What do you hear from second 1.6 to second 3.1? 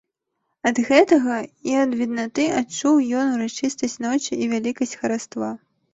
і ад віднаты адчуў